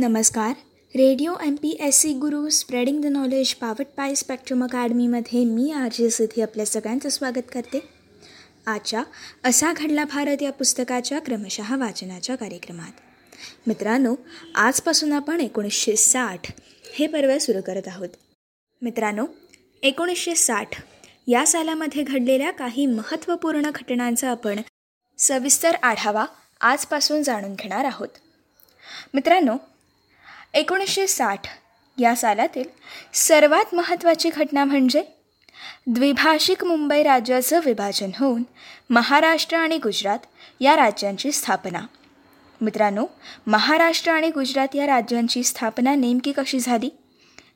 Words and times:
नमस्कार. 0.00 0.50
Radio 0.96 1.34
M 1.46 1.54
P 1.54 1.76
S 1.80 2.00
C 2.00 2.12
Guru 2.12 2.48
spreading 2.48 3.02
the 3.02 3.06
knowledge 3.06 3.54
powered 3.54 3.86
by 3.96 4.14
spectrum 4.14 4.64
अकॅडमीमध्ये 4.64 5.44
me 5.44 5.72
R 5.72 5.88
J 5.92 6.10
सिद्धी 6.10 6.42
आपल्या 6.42 6.66
सगळ्यांचं 6.66 7.08
स्वागत 7.08 7.50
करते. 7.54 7.88
आजच्या 8.66 9.02
असा 9.44 9.72
घडला 9.72 10.04
भारत 10.04 10.42
या 10.42 10.52
पुस्तकाच्या 10.52 11.18
क्रमशः 11.20 11.76
वाचनाच्या 11.76 12.36
कार्यक्रमात. 12.36 12.92
मित्रांनो 13.66 14.14
आजपासून 14.54 15.12
आपण 15.12 15.40
एकोणीसशे 15.40 15.96
साठ 15.96 16.52
हे 16.94 17.06
पर्व 17.06 17.38
सुरू 17.38 17.60
करत 17.66 17.88
आहोत. 17.88 18.08
मित्रांनो 18.82 19.26
एकोणीसशे 19.82 20.34
साठ 20.34 20.82
या 21.26 21.46
सालामध्ये 21.46 22.02
घडलेल्या 22.02 22.50
काही 22.50 22.86
महत्त्वपूर्ण 22.86 23.70
घटनांचा 23.74 24.30
आपण 24.30 24.60
सविस्तर 25.18 25.74
आढावा 25.74 26.26
आजपासून 26.60 27.22
जाणून 27.22 27.54
घेणार 27.54 27.84
आहोत. 27.84 28.08
मित्रांनो 29.14 29.56
एकोणीसशे 30.54 31.06
साठ 31.06 31.46
या 31.98 32.14
सालातील 32.14 32.64
सर्वात 33.14 33.74
महत्त्वाची 33.74 34.30
घटना 34.30 34.64
म्हणजे 34.64 35.02
द्विभाषिक 35.86 36.64
मुंबई 36.64 37.02
राज्याचं 37.02 37.60
विभाजन 37.64 38.10
होऊन 38.18 38.42
महाराष्ट्र 38.90 39.56
आणि 39.56 39.78
गुजरात 39.78 40.18
या 40.60 40.76
राज्यांची 40.76 41.32
स्थापना. 41.32 41.80
मित्रांनो 42.60 43.06
महाराष्ट्र 43.46 44.12
आणि 44.12 44.30
गुजरात 44.30 44.68
या 44.74 44.86
राज्यांची 44.86 45.42
स्थापना 45.42 45.94
नेमकी 45.94 46.32
कशी 46.32 46.60
झाली? 46.60 46.90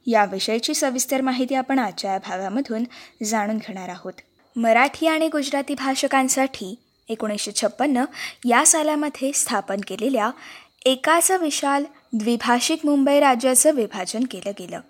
याविषयीची 0.06 0.74
सविस्तर 0.74 1.20
माहिती 1.20 1.54
आपण 1.54 1.78
आजच्या 1.78 2.12
या 2.12 2.18
भागामधून 2.18 2.84
जाणून 3.24 3.56
घेणार 3.56 3.88
आहोत. 3.88 4.12
मराठी 4.56 5.06
आणि 5.06 5.28
गुजराती 5.28 5.74
भाषकांसाठी 5.74 6.74
एकोणीसशे 7.08 7.52
छप्पन्न 7.52 8.04
या 8.44 8.66
सालामध्ये 8.66 9.32
स्थापन 9.32 9.80
केलेल्या 9.86 10.30
एकाच 10.84 11.30
विशाल 11.30 11.84
द्विभाषिक 12.16 12.86
मुंबई 12.86 13.20
राज्याचं 13.20 13.74
विभाजन 13.74 14.20
केलं 14.30 14.52
गेलं. 14.58 14.80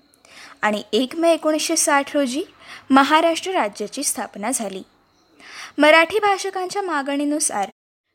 आणि 0.62 0.82
एक 0.92 1.16
मे 1.16 1.32
एकोणीसशे 1.32 1.76
साठ 1.76 2.16
रोजी 2.16 2.42
महाराष्ट्र 2.90 3.50
राज्याची 3.50 4.02
स्थापना 4.02 4.50
झाली. 4.50 4.82
मराठी 5.78 6.18
भाषकांच्या 6.18 6.82
मागणीनुसार 6.82 7.68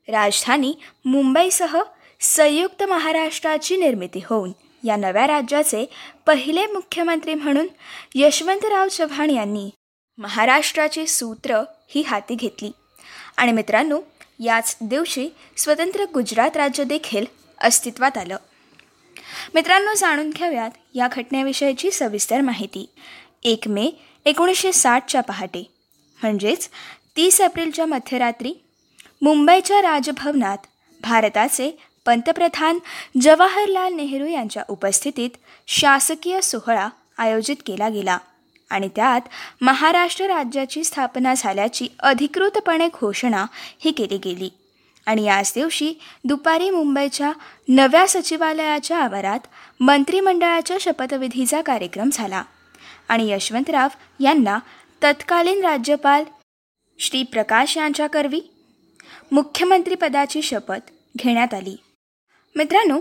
राजधानी 0.08 0.74
मुंबईसह 1.06 1.82
संयुक्त 2.20 2.84
महाराष्ट्राची 2.84 3.78
निर्मिती 3.78 4.20
होऊन 4.26 4.52
या 4.84 4.96
नव्या 4.96 5.28
राज्याचे 5.28 5.86
पहिले 6.26 6.66
मुख्यमंत्री 6.66 7.34
म्हणून 7.34 7.68
यशवंतराव 8.16 8.88
चव्हाण 8.88 9.30
यांनी 9.30 9.70
महाराष्ट्राची 10.18 11.08
सूत्र 11.08 11.64
ही 11.90 12.02
हाती 12.02 12.36
घेतली. 12.36 12.72
आणि 13.38 13.52
मित्रांनो 13.52 14.02
याच 14.40 14.78
दिवशी 14.82 15.30
स्वतंत्र 15.58 16.06
गुजरात 16.14 16.58
राज्य 16.58 16.84
देखील 16.84 17.26
अस्तित्वात 17.62 18.18
आलं. 18.18 18.38
मित्रांनो 19.54 19.94
जाणून 19.94 20.30
घेऊयात 20.30 20.72
या 20.96 21.08
घटनेविषयीची 21.12 21.92
सविस्तर 21.92 22.42
माहिती. 22.42 22.90
एक 23.44 23.68
मे 23.68 23.90
एकोणीसशे 24.26 24.72
साठच्या 24.72 25.22
पहाटे. 25.22 25.64
म्हणजेच 26.22 26.70
तीस 27.18 27.42
एप्रिलच्या 27.42 27.86
मध्यरात्री 27.86 28.54
मुंबईच्या 29.22 29.82
राजभवनात 29.82 30.58
भारताचे 31.02 31.72
पंतप्रधान 32.06 32.80
जवाहरलाल 33.22 33.94
नेहरू 33.94 34.26
यांच्या 34.26 34.64
उपस्थितीत 34.68 35.30
शासकीय 35.68 36.42
सोहळा 36.42 36.88
आयोजित 37.18 37.56
केला 37.66 37.90
गेला 37.90 38.18
आणि 38.70 38.90
त्यात 38.96 39.22
महाराष्ट्र 39.62 40.26
राज्याची 40.26 40.84
स्थापना 40.84 41.34
झाल्याची 41.38 41.88
अधिकृतपणे 42.00 42.88
घोषणा 42.88 43.46
ही 43.80 43.92
केली 43.92 44.18
गेली. 44.18 44.50
आणि 45.10 45.24
याच 45.24 45.52
दिवशी 45.56 45.94
दुपारी 46.24 46.70
मुंबईच्या 46.70 47.32
नव्या 47.68 48.06
सचिवालयाच्या 48.08 48.98
आवारात 48.98 49.40
मंत्रिमंडळाच्या 49.80 50.78
शपथविधीचा 50.80 51.62
कार्यक्रम 51.62 52.10
झाला. 52.14 52.44
आणि 53.08 53.32
यशवंतराव 53.32 53.88
यांना 54.20 54.60
तत्कालीन 55.04 55.66
राज्यपाल 55.66 56.24
श्री 57.00 57.24
प्रकाश 57.24 57.78
यांच्या 57.78 58.08
करवी 58.08 58.42
मुख्यमंत्रीपदाची 59.32 60.42
शपथ 60.42 60.92
घेण्यात 61.18 61.54
आली. 61.54 61.76
मित्रांनो 62.56 63.00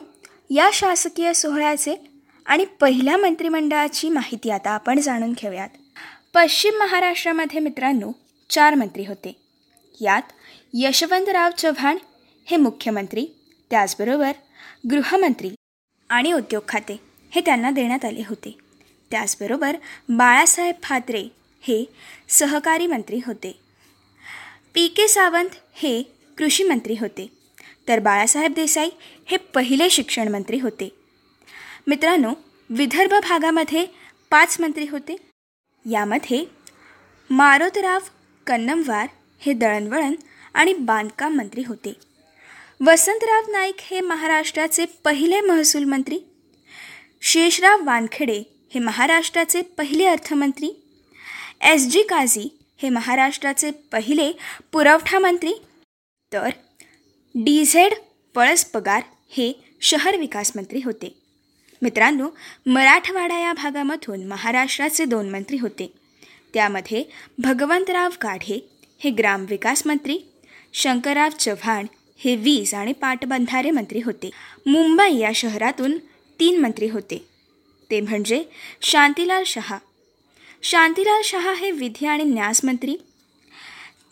या 0.50 0.70
शासकीय 0.72 1.32
सोहळ्याचे 1.32 1.96
आणि 2.46 2.64
पहिल्या 2.64 3.16
मंत्रिमंडळाची 3.16 4.08
माहिती 4.08 4.50
आता 4.50 4.70
आपण 4.70 5.00
जाणून 5.00 5.32
घेऊयात. 5.32 5.68
पश्चिम 6.34 6.74
महाराष्ट्रामध्ये 6.74 7.60
मित्रांनो 7.60 8.12
चार 8.50 8.74
मंत्री 8.74 9.04
होते. 9.06 9.36
यात 10.00 10.22
यशवंतराव 10.74 11.50
चव्हाण 11.58 11.98
हे 12.46 12.56
मुख्यमंत्री 12.56 13.26
त्याचबरोबर 13.70 14.32
गृहमंत्री 14.90 15.50
आणि 16.08 16.32
उद्योग 16.32 16.62
खाते 16.68 17.00
हे 17.30 17.40
त्यांना 17.40 17.70
देण्यात 17.70 18.04
आले 18.04 18.22
होते. 18.28 18.58
त्याचबरोबर 19.10 19.76
बाळासाहेब 20.08 20.74
फात्रे 20.82 21.22
हे 21.60 21.84
सहकारी 22.28 22.86
मंत्री 22.86 23.20
होते. 23.26 23.60
पी 24.74 24.88
के 24.88 25.08
सावंत 25.08 25.48
हे 25.72 26.02
कृषी 26.38 26.64
मंत्री 26.64 26.94
होते. 27.00 27.30
तर 27.88 27.98
बाळासाहेब 27.98 28.54
देसाई 28.54 28.90
हे 29.26 29.36
पहिले 29.36 29.90
शिक्षण 29.90 30.28
मंत्री 30.28 30.58
होते. 30.58 30.88
मित्रांनो 31.86 32.32
विदर्भ 32.70 33.10
भागामध्ये 33.10 33.86
पाच 34.30 34.60
मंत्री 34.60 34.86
होते. 34.88 35.16
यामध्ये 35.90 36.44
मारोतराव 37.30 38.00
कन्नमवार 38.46 39.08
हे 39.40 39.52
दळणवळण 39.52 40.14
आणि 40.58 40.72
बांधकाम 40.72 41.36
मंत्री 41.36 41.62
होते. 41.66 41.92
वसंतराव 42.80 43.50
नाईक 43.50 43.74
हे 43.78 44.00
महाराष्ट्राचे 44.00 44.84
पहिले 45.04 45.40
महसूल 45.40 45.84
मंत्री. 45.84 46.18
शेषराव 47.22 47.86
वानखेडे 47.86 48.42
हे 48.74 48.80
महाराष्ट्राचे 48.80 49.62
पहिले 49.62 50.04
अर्थमंत्री. 50.04 50.70
एस 51.60 51.88
जी 51.88 52.02
काझी 52.02 52.58
हे 52.82 52.88
महाराष्ट्राचे 52.88 53.70
पहिले 53.70 54.32
पुरवठा 54.72 55.18
मंत्री. 55.18 55.52
तर 56.32 56.48
डी 57.34 57.64
झेड 57.64 57.92
पळस 58.34 58.64
पगार 58.64 59.02
हे 59.30 59.76
शहर 59.80 60.16
विकास 60.16 60.52
मंत्री 60.56 60.80
होते. 60.84 61.14
मित्रांनो 61.82 62.28
मराठवाडा 62.66 63.38
या 63.38 63.52
भागामधून 63.52 64.24
महाराष्ट्राचे 64.24 65.04
दोन 65.04 65.28
मंत्री 65.28 65.56
होते. 65.56 65.92
त्यामध्ये 66.54 67.04
भगवंतराव 67.38 68.10
गाढे 68.22 68.70
हे 68.98 69.10
ग्रामविकास 69.10 69.86
मंत्री. 69.86 70.18
शंकरराव 70.72 71.30
चव्हाण 71.30 71.86
हे 72.24 72.36
वीज 72.36 72.74
आणि 72.74 72.92
पाटबंधारे 72.92 73.70
मंत्री 73.70 74.00
होते. 74.00 74.30
मुंबई 74.66 75.18
या 75.18 75.30
शहरातून 75.34 75.98
तीन 76.40 76.60
मंत्री 76.60 76.88
होते. 76.88 77.28
ते 77.90 78.00
म्हणजे 78.00 78.44
शांतीलाल 78.82 79.42
शहा. 79.46 79.78
शांतीलाल 80.62 81.22
शहा 81.24 81.54
हे 81.54 81.70
विधी 81.70 82.06
आणि 82.06 82.24
न्यास 82.24 82.60
मंत्री. 82.64 82.96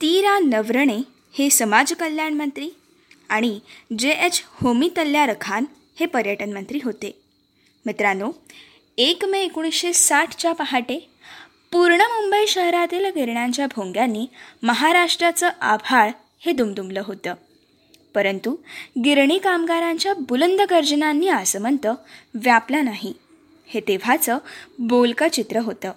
तीरा 0.00 0.38
नवरणे 0.38 0.98
हे 1.38 1.50
समाज 1.50 1.92
कल्याण 1.92 2.34
मंत्री. 2.34 2.68
आणि 3.28 3.60
जे 3.98 4.10
एच 4.10 4.42
होमी 4.46 4.88
तल्या 4.88 5.26
रखान 5.26 5.64
हे 6.00 6.06
पर्यटन 6.06 6.52
मंत्री 6.52 6.80
होते. 6.84 7.20
मित्रांनो 7.86 8.32
एक 8.98 9.24
मे 9.24 9.40
एकोणीसशे 9.40 9.92
साठच्या 9.92 10.52
पहाटे 10.52 11.10
पूर्ण 11.72 12.00
मुंबई 12.00 12.46
शहरातील 12.46 13.06
गिरण्यांच्या 13.06 13.66
भोंग्यांनी 13.66 14.26
महाराष्ट्राचं 14.62 15.50
आभाळ 15.60 16.10
हे 16.46 16.52
दुमदुमलं 16.52 17.02
होतं. 17.04 17.34
परंतु 18.14 18.56
गिरणी 19.04 19.38
कामगारांच्या 19.38 20.14
बुलंद 20.14 20.60
गर्जनांनी 20.60 21.28
आसमंत 21.28 21.86
व्यापला 22.34 22.82
नाही. 22.82 23.14
हे 23.66 23.80
तेव्हाचं 23.80 24.38
बोलकं 24.78 25.28
चित्र 25.28 25.58
होतं. 25.58 25.92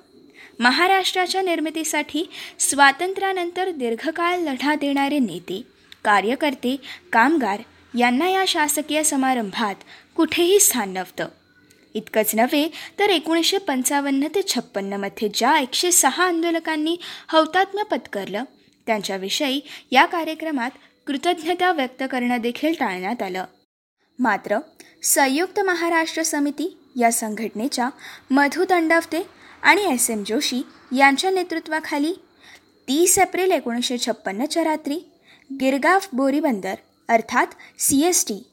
महाराष्ट्राच्या 0.60 1.42
निर्मितीसाठी 1.42 2.30
स्वातंत्र्यानंतर 2.60 3.72
दीर्घकाळ 3.72 4.38
लढा 4.38 4.76
देणारे 4.76 5.20
नेते 5.20 5.62
कार्यकर्ते 6.06 6.78
कामगार 7.14 7.62
यांना 7.98 8.30
या 8.30 8.44
शासकीय 8.48 9.04
समारंभात 9.04 9.76
कुठेही 10.16 10.60
स्थान 10.60 10.90
नव्हतं. 10.90 11.28
इतकंच 11.94 12.36
नव्हे 12.36 12.68
तर 13.00 13.10
एकोणीसशे 13.10 13.58
पंचावन्न 13.58 14.28
ते 14.28 14.42
छप्पन्नमध्ये 14.48 15.30
ज्या 15.34 15.60
एकशे 15.60 15.92
सहा 15.92 16.28
आंदोलकांनी 16.28 16.98
हौतात्म्य 17.30 17.84
पत्करलं 17.84 18.44
त्यांच्याविषयी 18.90 19.60
या 19.92 20.06
कार्यक्रमात 20.06 20.72
कृतज्ञता 21.08 21.72
व्यक्त 21.72 22.04
करणं 22.12 22.38
देखील 22.38 22.74
टाळण्यात 22.80 23.22
आलं. 23.22 23.46
मात्र 24.20 24.58
संयुक्त 25.04 25.60
महाराष्ट्र 25.60 26.24
समिती 26.24 26.78
या 26.96 27.12
संघटनेच्या 27.12 27.90
मधु 28.32 28.66
दंडवते 28.66 29.22
आणि 29.62 29.82
एस 29.94 30.10
एम 30.10 30.24
जोशी 30.24 30.62
यांच्या 30.98 31.32
नेतृत्वाखाली 31.32 32.14
तीस 32.88 33.18
एप्रिल 33.20 33.52
एकोणीसशे 33.52 33.98
छप्पन्नच्या 33.98 34.64
रात्री 34.64 35.00
गिरगाव 35.60 36.00
बोरीबंदर 36.14 36.74
अर्थात 37.08 37.48
सी 37.80 38.02
एस 38.06 38.26
टी 38.26 38.44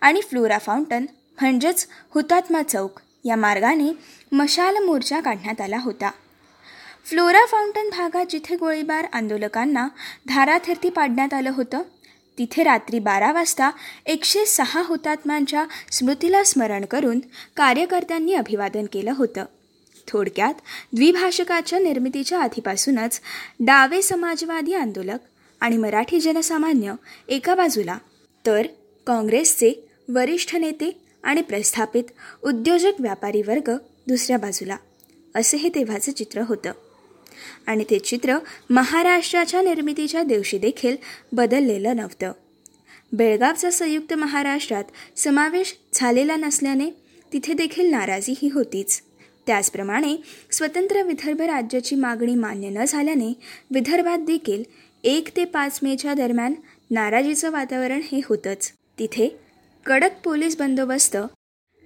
आणि 0.00 0.20
फ्लोरा 0.20 0.58
फाउंटन 0.58 1.06
म्हणजेच 1.40 1.86
हुतात्मा 2.14 2.62
चौक 2.62 3.00
या 3.24 3.36
मार्गाने 3.36 3.92
मशाल 4.32 4.84
मोर्चा 4.84 5.20
काढण्यात 5.20 5.60
आला 5.60 5.78
होता. 5.78 6.10
फ्लोरा 7.04 7.46
फाउंटन 7.46 7.90
भागात 7.90 8.26
जिथे 8.30 8.56
गोळीबार 8.56 9.06
आंदोलकांना 9.12 9.88
धाराथिरती 10.28 10.88
पाडण्यात 10.88 11.34
आलं 11.34 11.50
होतं 11.54 11.82
तिथे 12.38 12.62
रात्री 12.62 12.98
बारा 12.98 13.32
वाजता 13.32 13.70
एकशे 14.06 14.46
सहा 14.46 14.82
हुतात्म्यांच्या 14.82 15.64
स्मृतीला 15.90 16.44
स्मरण 16.44 16.84
करून 16.84 17.20
कार्यकर्त्यांनी 17.56 18.34
अभिवादन 18.34 18.84
केलं 18.92 19.12
होतं. 19.16 19.44
थोडक्यात 20.08 20.54
द्विभाषकाच्या 20.94 21.78
निर्मितीच्या 21.78 22.40
आधीपासूनच 22.40 23.20
डावे 23.60 24.02
समाजवादी 24.02 24.74
आंदोलक 24.74 25.18
आणि 25.60 25.76
मराठी 25.76 26.20
जनसामान्य 26.20 26.92
एका 27.28 27.54
बाजूला 27.54 27.98
तर 28.46 28.66
काँग्रेसचे 29.06 29.88
वरिष्ठ 30.08 30.56
नेते 30.56 31.00
आणि 31.22 31.42
प्रस्थापित 31.42 32.04
उद्योजक 32.44 32.92
व्यापारी 32.98 33.42
वर्ग 33.42 33.70
दुसऱ्या 34.06 34.38
बाजूला. 34.38 34.76
असे 35.34 35.56
हे 35.56 35.68
तेव्हाचं 35.68 36.12
चित्र 36.12 36.42
होतं. 36.48 36.72
आणि 37.66 37.84
ते 37.90 37.98
चित्र 37.98 38.38
महाराष्ट्राच्या 38.70 39.62
निर्मितीच्या 39.62 40.22
दिवशी 40.22 40.58
देखील 40.58 40.96
बदललेलं 41.32 41.96
नव्हतं. 41.96 42.32
बेळगावचा 43.12 43.70
संयुक्त 43.70 44.14
महाराष्ट्रात 44.14 44.84
समावेश 45.16 45.76
झालेला 45.92 46.36
नसल्याने 46.36 46.90
तिथे 47.32 47.52
देखील 47.52 47.90
नाराजी 47.90 48.34
ही 48.42 48.48
होतीच. 48.48 49.02
त्याचप्रमाणे 49.46 50.16
स्वतंत्र 50.50 51.02
विदर्भ 51.02 51.40
राज्याची 51.40 51.96
मागणी 51.96 52.34
मान्य 52.34 52.68
न 52.68 52.84
झाल्याने 52.88 53.32
विदर्भात 53.70 54.18
देखील 54.18 54.62
एक 55.04 55.36
ते 55.36 55.44
पाच 55.44 55.80
मेच्या 55.82 56.14
दरम्यान 56.14 56.54
नाराजीचं 56.90 57.50
वातावरण 57.50 58.00
हे 58.12 58.20
होतंच. 58.24 58.72
तिथे 58.98 59.36
कडक 59.86 60.10
पोलीस 60.24 60.56
बंदोबस्त 60.56 61.16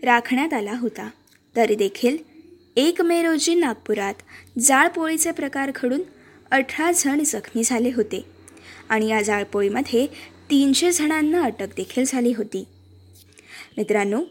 राखण्यात 0.02 0.52
आला 0.52 0.76
होता. 0.76 1.10
तरी 1.56 1.75
देखील 1.75 2.16
एक 2.79 3.01
मे 3.03 3.23
रोजी 3.23 3.55
नागपुरात 3.55 4.15
जाळपोळीचे 4.59 5.31
प्रकार 5.31 5.71
घडून 5.77 6.03
अठरा 6.51 6.93
जण 6.93 7.23
जखमी 7.25 7.63
झाले 7.65 7.91
होते. 7.97 8.25
आणि 8.89 9.09
या 9.09 9.23
जाळपोळीमध्ये 9.23 10.07
तीनशे 10.51 10.93
जणांना 10.93 11.43
अटक 11.43 11.67
देखील 11.77 12.05
झाली 12.07 12.33
होती. 12.33 12.65
मित्रांनो 13.77 14.23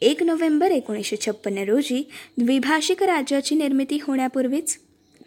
एक 0.00 0.22
नोव्हेंबर 0.22 0.70
एकोणीसशे 0.70 1.16
छप्पन्न 1.16 1.58
रोजी 1.58 2.02
द्विभाषिक 2.38 3.02
राज्याची 3.02 3.54
निर्मिती 3.54 3.98
होण्यापूर्वीच 4.02 4.78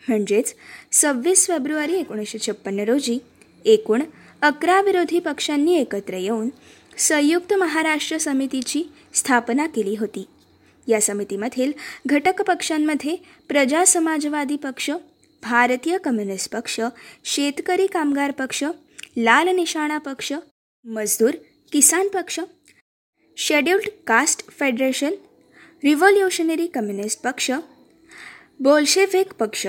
म्हणजेच 0.07 0.55
सव्वीस 0.91 1.47
फेब्रुवारी 1.47 1.95
एकोणीसशे 1.95 2.37
छप्पन्न 2.37 2.79
रोजी 2.79 3.19
एकूण 3.65 4.01
अकरा 4.41 4.81
विरोधी 4.81 5.19
पक्षांनी 5.19 5.75
एकत्र 5.75 6.13
येऊन 6.13 6.49
संयुक्त 6.97 7.53
महाराष्ट्र 7.53 8.17
समितीची 8.17 8.83
स्थापना 9.13 9.67
केली 9.67 9.95
होती. 9.95 10.25
या 10.87 11.01
समितीमधील 11.01 11.71
घटक 12.05 12.41
पक्षांमध्ये 12.41 13.15
प्रजा 13.49 13.85
समाजवादी 13.85 14.55
पक्ष 14.55 14.89
भारतीय 15.43 15.97
कम्युनिस्ट 15.97 16.51
पक्ष 16.53 16.79
शेतकरी 17.25 17.87
कामगार 17.87 18.31
पक्ष 18.31 18.63
लाल 19.17 19.47
निशाणा 19.47 19.97
पक्ष 19.97 20.33
मजदूर 20.85 21.31
किसान 21.71 22.07
पक्ष 22.07 22.39
scheduled 23.37 23.89
caste 24.07 24.47
federation 24.49 25.13
revolutionary 25.83 26.67
communist 26.67 27.21
पक्ष 27.21 27.51
बोल्शेविक 28.59 29.33
पक्ष. 29.33 29.67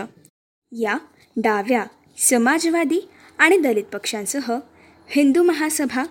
या 0.73 0.97
डाव्या 1.37 1.85
समाजवादी 2.19 3.01
आणि 3.39 3.59
दलित 3.59 3.85
पक्षांसह 3.85 4.53
हिंदू 5.09 5.43
महासभा 5.43 6.05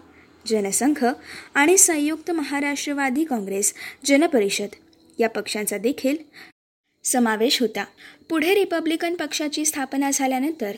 जनसंघ 0.48 1.06
आणि 1.56 1.78
संयुक्त 1.78 2.32
महाराष्ट्रवादी 2.32 3.24
काँग्रेस 3.24 3.74
जनपरिषद 4.06 4.76
या 5.20 5.30
पक्षांचा 5.30 5.78
देखील 5.78 6.18
समावेश 7.04 7.62
होता. 7.62 7.86
पुढे 8.30 8.54
रिपब्लिकन 8.54 9.16
पक्षाची 9.16 9.66
स्थापना 9.66 10.12
झाल्यानंतर 10.14 10.76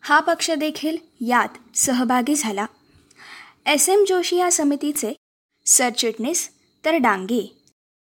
हा 0.00 0.20
पक्ष 0.20 0.50
देखील 0.50 0.96
यात 1.20 1.76
सहभागी 1.76 2.34
झाला. 2.34 2.66
एस. 3.66 3.88
एम. 3.88 4.04
जोशी 4.08 4.36
या 4.36 4.52
समितीचे 4.52 5.12
सरचिटणीस 5.66 6.50
तर 6.84 6.94
डांगे 6.94 7.54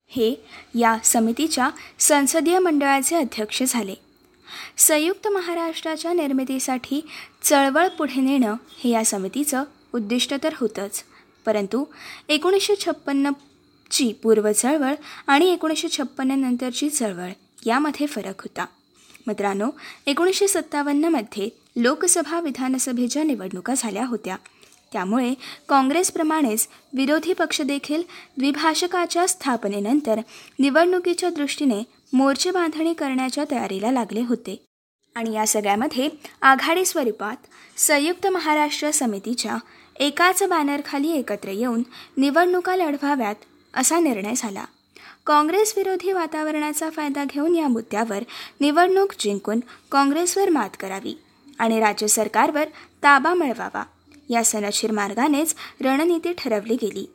हे 0.08 0.36
या 0.75 0.98
समितीच्या 1.04 1.70
संसदीय 2.00 2.60
मंडळाचे 2.60 3.16
अध्यक्ष 3.16 3.64
झाले. 3.68 3.96
संयुक्त 4.78 5.28
महाराष्ट्राच्या 5.28 6.14
निर्मितीसाठी 6.14 7.02
चळवळ 7.44 7.88
पुढे 7.88 8.22
नेणं 8.22 8.56
हे 8.80 8.90
या 8.90 9.06
समितीचं 9.06 9.64
उद्दिष्ट 9.94 10.34
तर 10.44 10.54
होतंच 10.58 11.04
परंतु 11.46 11.86
एकोणीसशे 12.30 12.76
छप्पन्न 12.76 13.30
ची 13.94 14.13
पूर्व 14.13 14.51
चळवळ 14.51 14.94
आणि 15.28 15.50
एकोणीसशे 15.50 15.88
छप्पन्न 15.88 16.31
नंतरची 16.31 16.90
चळवळ. 16.90 17.30
यामध्ये 17.66 18.07
फरक 18.07 18.42
होता. 18.42 18.66
मित्रांनो 19.28 19.69
एकोणीसशे 20.06 20.48
सत्तावन्नमध्ये 20.48 21.50
लोकसभा 21.75 22.40
विधानसभेच्या 22.40 23.24
निवडणुका 23.24 23.74
झाल्या 23.78 24.06
होत्या. 24.06 24.38
त्यामुळे 24.94 25.34
काँग्रेसप्रमाणेच 25.69 26.68
विरोधी 26.94 27.34
पक्ष 27.34 27.62
देखील 27.62 28.01
द्विभाषकाच्या 28.38 29.28
स्थापनेनंतर 29.28 30.19
निवडणुकीच्या 30.60 31.30
दृष्टीने 31.30 31.84
मोर्चे 32.13 32.51
बांधणी 32.51 32.94
करण्याच्या 32.94 33.44
तयारीला 33.51 33.92
लागले 33.92 34.22
होते. 34.22 34.66
आणि 35.16 35.34
या 35.34 35.48
सगळ्यामध्ये 35.48 36.10
आघाडी 36.42 36.86
स्वरूपात 36.86 37.36
संयुक्त 37.78 38.28
महाराष्ट्र 38.28 38.92
समितीच्या 38.92 39.57
एकाच 40.00 40.44
बॅनरखाली 40.44 41.12
एकत्र 41.12 41.50
येऊन 41.50 41.84
निवडणुका 42.18 42.75
लढवाव्यात 42.75 43.36
असा 43.74 44.00
निर्णय 44.00 44.34
झाला. 44.38 44.66
काँग्रेस 45.25 45.74
विरोधी 45.78 46.12
वातावरणाचा 46.12 46.90
फायदा 46.90 47.24
घेऊन 47.24 47.56
या 47.56 47.68
मुद्द्यावर 47.68 48.24
निवडणूक 48.62 49.14
जिंकून 49.20 49.60
काँग्रेसवर 49.92 50.50
मात 50.50 50.70
करावी 50.80 51.18
आणि 51.60 51.80
राज्य 51.80 52.08
सरकारवर 52.08 52.64
ताबा 53.04 53.34
मिळवावा. 53.34 53.84
या 54.30 54.44
सनशीर 54.44 54.92
मार्गानेच 54.92 55.56
रणनीती 55.81 56.34
ठरवली 56.38 56.75
गेली. 56.75 57.06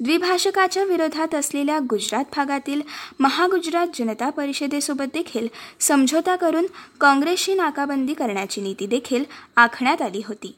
द्विभाषकाच्या 0.00 0.84
विरोधात 0.84 1.34
असलेल्या 1.34 1.78
गुजरात 1.78 2.24
भागातील 2.36 2.82
महागुजरात 3.20 3.86
जनता 3.94 4.30
परिषदेसोबत 4.30 5.04
देखील 5.14 5.48
समझोता 5.80 6.36
करून 6.36 6.66
काँग्रेसची 7.00 7.54
नाकाबंदी 7.54 8.14
करण्याची 8.14 8.60
नीती 8.60 8.86
देखील 8.86 9.24
आखण्यात 9.56 10.02
आली 10.02 10.22
होती. 10.28 10.54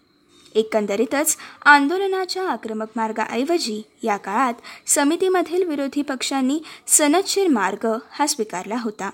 एकंदरीतच 0.54 1.36
आंदोलनाच्या 1.64 2.50
आक्रमक 2.50 2.86
मार्गाऐवजी 2.96 3.82
या 4.02 4.16
काळात 4.16 4.54
समितीमधील 4.86 5.62
विरोधी 5.62 6.02
पक्षांनी 6.02 6.60
सनदशीर 6.86 7.48
मार्ग 7.48 7.98
हा 8.10 8.26
स्वीकारला 8.26 8.76
होता. 8.78 9.10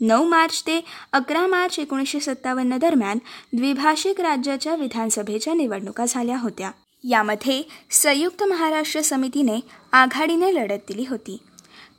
नऊ 0.00 0.24
मार्च 0.24 0.62
ते 0.62 0.84
अकरा 1.12 1.46
मार्च 1.46 1.78
एकोणीसशे 1.78 2.20
सत्तावन्न 2.20 2.76
दरम्यान 2.76 3.18
द्विभाषिक 3.52 4.20
राज्याच्या 4.20 4.74
विधानसभेच्या 4.74 5.54
निवडणुका 5.54 6.04
झाल्या 6.08 6.38
होत्या. 6.38 6.70
यामध्ये 7.04 7.62
संयुक्त 7.90 8.42
महाराष्ट्र 8.42 9.00
समितीने 9.00 9.60
आघाडीने 9.92 10.54
लढत 10.54 10.78
दिली 10.88 11.04
होती. 11.08 11.36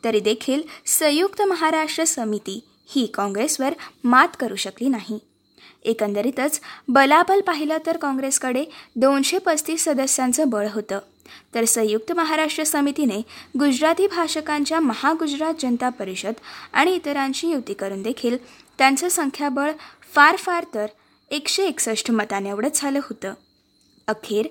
तरी 0.03 0.19
देखील 0.19 0.61
संयुक्त 0.85 1.41
महाराष्ट्र 1.41 2.03
समिती 2.03 2.63
ही 2.87 3.05
काँग्रेसवर 3.05 3.73
मात 4.03 4.27
करू 4.39 4.55
शकली 4.55 4.89
नाही. 4.89 5.19
एकंदरीतच 5.85 6.61
बलाबल 6.87 7.41
पाहिलं 7.41 7.77
तर 7.85 7.97
काँग्रेसकडे 7.97 8.65
दोनशे 8.95 9.37
पस्तीस 9.37 9.85
सदस्यांचं 9.85 10.49
बळ 10.49 10.67
होतं. 10.71 10.99
तर 11.55 11.65
संयुक्त 11.65 12.11
महाराष्ट्र 12.11 12.63
समितीने 12.63 13.21
गुजराती 13.59 14.07
भाषकांच्या 14.07 14.79
महागुजरात 14.79 15.53
जनता 15.59 15.89
परिषद 15.89 16.33
आणि 16.73 16.95
इतरांशी 16.95 17.47
युती 17.47 17.73
करून 17.73 18.01
देखील 18.01 18.37
त्यांचं 18.77 19.09
संख्याबळ 19.09 19.71
फार 20.15 20.35
फार 20.35 20.65
तर 20.73 20.85
एकशे 21.31 21.63
एकसष्ट 21.63 22.11
मताने 22.11 22.49
एवढंच 22.49 22.81
झालं 22.81 22.99
होतं. 22.99 23.33
अखेर 24.07 24.47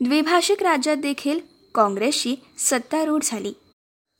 द्विभाषिक 0.00 0.62
राज्यात 0.62 0.96
देखील 0.96 1.40
काँग्रेसची 1.74 2.36
सत्तारूढ 2.58 3.22
झाली. 3.24 3.52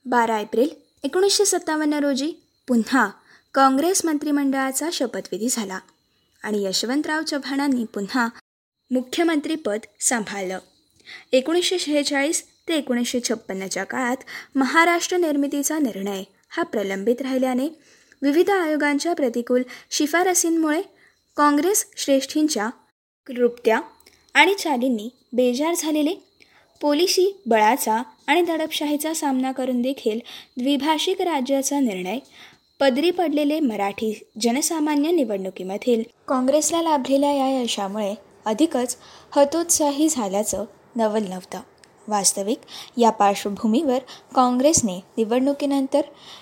बारा 0.05 0.41
एप्रिल 0.41 0.69
एकोणीसशे 1.03 1.45
सत्तावन्न 1.45 1.95
रोजी 1.95 2.33
पुन्हा 2.69 3.09
काँग्रेस 3.55 4.05
मंत्रिमंडळाचा 4.05 4.89
शपथविधी 4.93 5.49
झाला. 5.51 5.79
आणि 6.45 6.65
यशवंतराव 6.65 7.23
चव्हाणांनी 7.23 7.85
पुन्हा 7.85 8.29
मुख्यमंत्रीपद 8.91 9.87
सांभाळलं. 10.01 10.59
एकोणीसशे 11.33 11.79
शेहेचाळीस 11.79 12.43
ते 12.69 12.77
एकोणीसशे 12.77 13.21
छप्पन्नच्या 13.21 13.85
काळात 13.85 14.17
महाराष्ट्र 14.55 15.17
निर्मितीचा 15.17 15.79
निर्णय 15.79 16.23
हा 16.49 16.63
प्रलंबित 16.63 17.23
राहिल्याने 17.23 17.69
विविध 18.23 18.51
आयोगांच्या 18.51 19.13
प्रतिकूल 19.13 19.63
शिफारसींमुळे 19.91 20.81
काँग्रेस 21.37 21.85
श्रेष्ठींच्या 21.97 22.69
कृपत्या 23.27 23.81
आणि 24.35 24.55
चालींनी 24.55 25.09
बेजार 25.33 25.75
झालेले 25.75 26.15
पोलिसी 26.81 27.31
बळाचा 27.47 28.03
आणि 28.27 28.43
दडपशाहीचा 28.43 29.13
सामना 29.15 29.53
करून 29.53 29.83
देखील 29.83 30.19
द्विभाषिक 30.57 31.21
राज्याचा 31.21 31.81
निर्णय 31.81 32.19
पदरी 32.85 33.11
पडलेले 33.11 33.61
मराठी 33.61 34.25
जनसामान्य 34.41 35.11
निवडणुकीमधील 35.11 36.03
काँग्रेसला 36.29 36.83
लाभलेल्या 36.83 37.33
या 37.33 37.61
यशामुळे 37.61 38.15
अधिकच 38.45 38.97
हतोत्साही 39.37 40.09
झाल्याचं 40.09 40.65
नवल 40.97 41.23
नव्हतं. 41.29 41.61
वास्तविक 42.09 42.59
या 42.97 43.11
पार्श्वभूमीवर 43.11 43.99
काँग्रेसने 44.35 44.97
निवडणुकीनंतर 45.17 46.01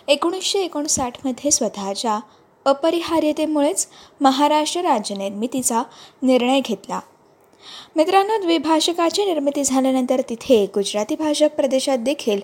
एकोणीसशे 0.08 0.58
एकोणसाठमध्ये 0.58 1.50
स्वतःच्या 1.50 2.18
अपरिहार्यतेमुळेच 2.64 3.87
महाराष्ट्र 4.20 4.80
राज्यनिर्मितीचा 4.80 5.82
निर्णय 6.22 6.61
घेतला. 6.61 7.00
मित्रांनो 7.96 8.40
द्विभाषकाची 8.40 9.25
निर्मिती 9.25 9.64
झाल्यानंतर 9.64 10.20
तिथे 10.28 10.66
गुजराती 10.75 11.16
भाषक 11.16 11.54
प्रदेशात 11.56 11.99
देखील 11.99 12.40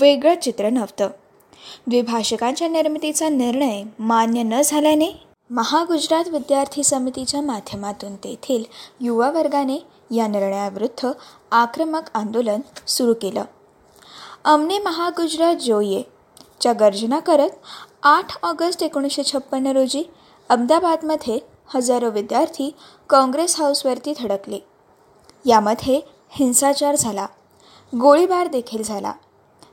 वेगळं 0.00 0.34
चित्र 0.42 0.70
नव्हतं 0.70 1.08
द्विभाषकांच्या 1.86 2.68
निर्मितीचा 2.68 3.28
निर्णय 3.28 3.82
मान्य 3.98 4.42
न 4.42 4.60
झाल्याने 4.64 5.26
महागुजरात 5.50 6.28
विद्यार्थी 6.28 6.84
समितीच्या 6.84 7.40
माध्यमातून 7.40 8.16
तेथील 8.16 8.64
युवा 9.00 9.30
वर्गाने 9.30 9.78
या 10.10 10.26
निर्णयाविरुद्ध 10.26 11.12
आक्रमक 11.52 12.02
आंदोलन 12.14 12.60
सुरू 12.86 13.14
केलं. 13.14 13.44
अमने 14.44 14.78
महागुजरात 14.78 15.56
जोये 15.56 16.02
च्या 16.60 16.72
गर्जना 16.72 17.18
करत 17.18 17.50
आठ 18.02 18.36
ऑगस्ट 18.42 18.82
एकोणीसशे 18.82 19.22
छप्पन्न 19.22 19.66
रोजी 19.66 20.02
अहमदाबादमध्ये 20.48 21.38
हजारो 21.74 22.10
विद्यार्थी 22.10 22.74
काँग्रेस 23.10 23.60
हाऊसवरती 23.60 24.14
धडकले. 24.18 24.58
यामध्ये 25.44 26.00
हिंसाचार 26.30 26.96
झाला. 26.96 27.26
गोळीबार 27.92 28.46
देखील 28.46 28.82
झाला. 28.82 29.12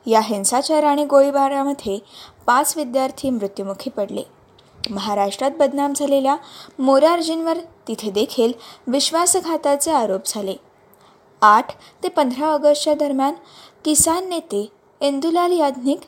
या 0.05 0.19
हिंसाचार 0.19 0.83
आणि 0.83 1.05
गोळीबारामध्ये 1.05 1.98
पाच 2.45 2.75
विद्यार्थी 2.77 3.29
मृत्युमुखी 3.29 3.89
पडले. 3.89 4.24
महाराष्ट्रात 4.89 5.51
बदनाम 5.60 5.93
झालेल्या 5.95 6.36
मोरारजींवर 6.79 7.57
तिथे 7.88 8.10
देखील 8.12 8.51
विश्वासघाताचे 8.88 9.91
आरोप 9.91 10.22
झाले. 10.25 10.55
आठ 11.41 11.72
ते 12.03 12.07
पंधरा 12.07 12.48
ऑगस्टच्या 12.48 12.93
दरम्यान 12.93 13.33
किसान 13.86 14.27
नेते 14.29 14.67
इंदुलाल 15.01 15.51
याज्ञिक 15.51 16.00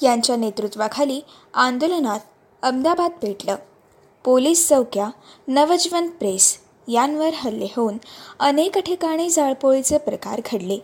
यांच्या 0.00 0.36
नेतृत्वाखाली 0.36 1.20
आंदोलनात 1.54 2.20
अहमदाबाद 2.62 3.10
पेटलं 3.22 3.56
पोलीस 4.24 4.68
चौक्या 4.68 5.08
नवजीवन 5.48 6.08
प्रेस 6.10 6.56
यांवर 6.88 7.30
हल्ले 7.34 7.66
होऊन 7.76 7.96
अनेक 8.40 8.78
ठिकाणी 8.78 9.28
जाळपोळीचे 9.30 9.98
प्रकार 9.98 10.40
घडले. 10.52 10.78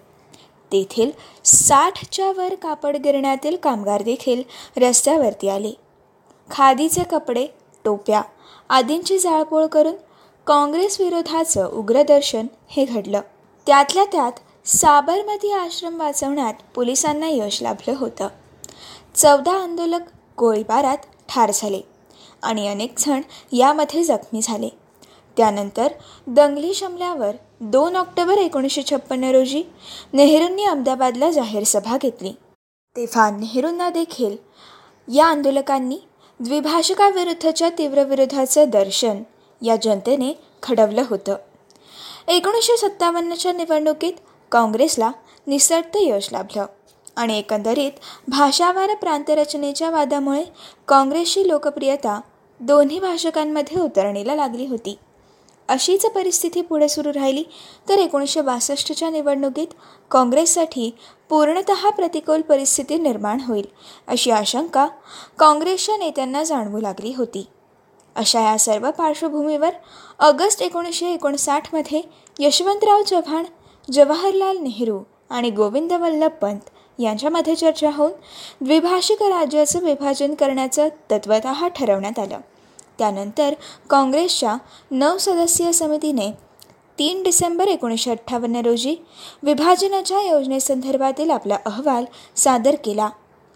तेथील 0.73 1.11
साठच्या 1.44 2.30
वर 2.32 2.54
कापड 2.54 2.96
गिरण्यातील 2.96 3.56
कामगार 3.56 4.02
देखील 4.02 4.42
रस्त्यावरती 4.76 5.49
आले. 5.49 5.73
खादीचे 6.50 7.02
कपडे 7.02 7.46
टोप्या 7.85 8.23
आदींची 8.68 9.18
जाळपोळ 9.18 9.66
करून 9.66 9.94
काँग्रेस 10.46 11.00
विरोधाचं 11.00 11.70
उग्रदर्शन 11.73 12.46
हे 12.68 12.85
घडलं. 12.85 13.20
त्यातल्या 13.66 14.04
त्यात 14.04 14.32
साबरमती 14.68 15.52
आश्रम 15.52 16.00
वाचवण्यात 16.00 16.54
पोलिसांना 16.75 17.28
यश 17.28 17.62
लाभलं 17.62 17.94
होतं. 17.96 18.28
चौदा 19.14 19.52
आंदोलक 19.52 20.00
गोळीबारात 20.38 20.99
ठार 21.28 21.50
झाले 21.54 21.80
आणि 22.42 22.68
अनेक 22.68 22.99
जण 22.99 23.20
यामध्ये 23.52 24.04
जखमी 24.04 24.40
झाले. 24.42 24.68
त्यानंतर 25.37 25.93
दंगली 26.26 26.75
शमल्यावर 26.75 27.37
दोन 27.61 27.97
ऑक्टोबर 27.97 28.38
एकोणीसशे 28.38 28.83
छप्पन्न 28.83 29.25
रोजी 29.25 29.62
नेहरूंनी 30.12 30.64
अहमदाबादला 30.64 31.31
जाहीर 31.31 31.64
सभा 31.64 31.97
घेतली. 32.02 32.33
तेव्हा 32.97 33.31
नेहरूंना 33.31 33.90
देखील 33.90 34.37
या 35.09 35.26
आंदोलकांनी 35.26 35.99
द्विभाषिकाविरुद्धच्या 36.40 37.69
तीव्र 37.78 38.02
विरोधाचं 38.02 38.71
दर्शन 38.71 39.23
या 39.62 39.76
जनतेने 39.83 40.33
खडवलं 40.62 41.02
होतं. 41.11 41.37
एकोणीसशे 42.28 42.76
सत्तावन्नच्या 42.76 43.52
निवडणुकीत 43.52 44.12
काँग्रेसला 44.52 45.11
निसटतं 45.47 45.99
यश 46.02 46.28
लाभलं 46.33 46.66
आणि 47.16 47.38
एकंदरीत 47.38 47.93
भाषावार 48.28 48.95
प्रांतरचनेच्या 48.95 49.90
वादामुळे 49.90 50.45
काँग्रेसची 50.88 51.49
लोकप्रियता 51.49 52.21
दोन्ही 52.61 52.99
भाषकांमध्ये 53.00 53.81
उतरणीला 53.81 54.35
लागली 54.35 54.66
होती. 54.66 54.99
अशीच 55.68 56.06
परिस्थिती 56.06 56.61
पुढे 56.61 56.88
सुरू 56.88 57.12
राहिली 57.12 57.44
तर 57.88 57.99
एकोणीसशे 57.99 58.40
बासष्टच्या 58.40 59.11
निवडणुकीत 59.11 59.66
काँग्रेससाठी 60.11 60.90
पूर्णत 61.28 61.70
प्रतिकूल 61.96 62.40
परिस्थिती 62.40 62.99
निर्माण 62.99 63.40
होईल 63.40 63.66
अशी 64.08 64.30
आशंका 64.30 64.87
काँग्रेसच्या 65.38 65.96
नेत्यांना 65.96 66.44
जाणवू 66.44 66.80
लागली 66.80 67.12
होती. 67.16 67.46
अशा 68.16 68.40
या 68.40 68.58
सर्व 68.58 68.90
पार्श्वभूमीवर 68.90 69.70
ऑगस्ट 70.18 70.62
एकोणीसशे 70.62 71.12
एकोणसाठमध्ये 71.12 72.00
यशवंतराव 72.38 73.02
चव्हाण 73.02 73.44
जवाहरलाल 73.92 74.58
नेहरू 74.58 75.00
आणि 75.30 75.50
गोविंद 75.50 75.92
वल्लभ 75.92 76.30
पंत 76.42 76.70
यांच्यामध्ये 76.99 77.54
चर्चा 77.54 77.90
होऊन 77.90 78.12
द्विभाषिक 78.61 79.23
राज्याचं 79.23 79.80
विभाजन 79.80 80.35
करण्याचं 80.35 80.88
तत्वत 81.11 81.46
ठरवण्यात 81.76 82.18
आलं. 82.18 82.38
त्यानंतर 82.99 83.55
काँग्रेसच्या 83.91 84.57
नऊ 84.91 85.19
सदस्यीय 85.19 85.73
समितीने 85.73 86.31
तीन 86.99 87.23
डिसेंबर 87.23 87.69
एकोणीसशे 87.69 88.11
अठ्ठावन्न 88.11 88.57
रोजी 88.57 88.97
विभाजनाच्या 89.43 90.21
योजनेसंदर्भातील 90.23 91.31
आपला 91.31 91.57
अहवाल 91.67 92.05
सादर 92.37 92.75
केला 92.85 93.09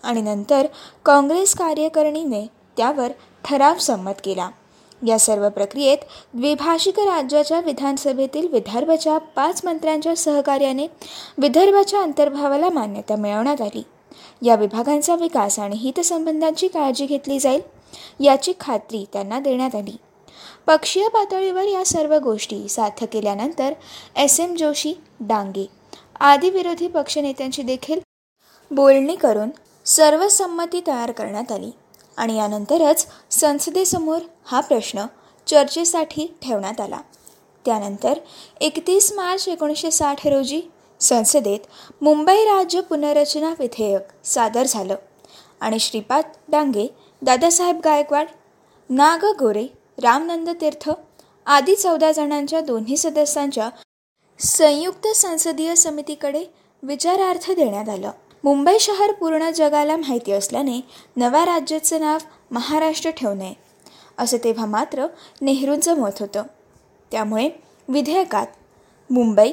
आणि 0.02 0.20
नंतर 0.20 0.66
काँग्रेस 1.04 1.54
कार्यकारिणीने 1.54 2.46
त्यावर 2.76 3.10
ठराव 3.44 3.78
संमत 3.78 4.12
केला. 4.24 4.50
या 5.06 5.18
सर्व 5.18 5.48
प्रक्रियेत 5.48 5.98
द्विभाषिक 6.34 7.00
राज्याच्या 7.00 7.60
विधानसभेतील 7.60 8.48
विदर्भाच्या 8.48 9.18
पाच 9.18 9.60
मंत्र्यांच्या 9.64 10.16
सहकार्याने 10.16 10.86
विदर्भाच्या 11.38 12.02
अंतर्भावाला 12.02 12.70
मान्यता 12.70 13.16
मिळवण्यात 13.16 13.60
आली. 13.60 13.82
या 14.42 14.54
विभागांचा 14.54 15.14
विकास 15.14 15.58
आणि 15.58 15.76
हितसंबंधांची 15.76 16.68
काळजी 16.68 17.06
घेतली 17.06 17.38
जाईल. 17.38 17.60
याची 18.20 18.52
खात्री 18.60 19.04
त्यांना 19.12 19.40
देण्यात 19.40 19.74
आली. 19.74 19.96
पक्षीय 20.66 21.08
पातळीवर 21.08 21.62
या 21.62 21.84
सर्व 21.84 22.14
गोष्टी 22.14 22.68
साध्य 22.68 23.06
केल्यानंतर 23.06 23.72
एस. 24.16 24.40
एम. 24.40 24.54
जोशी 24.54 24.94
डांगे 25.20 25.66
आदी 26.20 26.50
विरोधी 26.50 26.88
पक्षनेत्यांची 26.88 27.62
देखील 27.62 28.00
बोलणी 28.70 29.16
करून 29.16 29.50
सर्वसंमती 29.86 30.80
तयार 30.86 31.12
करण्यात 31.12 31.52
आली 31.52 31.70
आणि 32.16 32.36
यानंतरच 32.36 33.06
संसदेसमोर 33.30 34.18
हा 34.44 34.60
प्रश्न 34.60 35.06
चर्चेसाठी 35.46 36.34
ठेवण्यात 36.42 36.80
आला. 36.80 37.00
त्यानंतर 37.64 38.18
एकतीस 38.60 39.12
मार्च 39.12 39.48
एकोणीसशे 39.48 39.90
साठ 39.90 40.26
रोजी 40.26 40.60
संसदेत 41.00 41.60
मुंबई 42.02 42.44
राज्य 42.44 42.80
पुनर्रचना 42.80 43.54
विधेयक 43.58 44.26
सादर 44.26 44.62
झालं 44.62 44.94
आणि 45.60 45.78
श्रीपाद 45.78 46.24
डांगे 46.48 46.86
दादासाहेब 47.22 47.80
गायकवाड 47.84 48.26
नाग 48.90 49.24
गोरे 49.24 49.66
रामनंद 50.02 50.50
तीर्थ 50.60 50.90
आदी 51.46 51.76
चौदा 51.76 52.12
जणांच्या 52.12 52.60
दोन्ही 52.60 52.96
सदस्यांच्या 52.96 53.70
संयुक्त 54.38 55.06
संसदीय 55.06 55.74
समितीकडे 55.74 56.44
विचारार्थ 56.82 57.50
देण्यात 57.50 57.88
आलं. 57.88 58.10
मुंबई 58.44 58.78
शहर 58.78 59.12
पूर्ण 59.12 59.50
जगाला 59.50 59.96
माहिती 59.96 60.32
असल्याने 60.32 60.80
नव्या 61.16 61.44
राज्याचं 61.44 62.00
नाव 62.00 62.18
महाराष्ट्र 62.50 63.10
ठेवू 63.10 63.34
नये 63.34 63.54
असं 64.18 64.36
तेव्हा 64.44 64.66
मात्र 64.66 65.06
नेहरूंचं 65.42 65.98
मत 65.98 66.20
होतं. 66.20 66.42
त्यामुळे 67.10 67.50
विधेयकात 67.88 68.46
मुंबई 69.10 69.52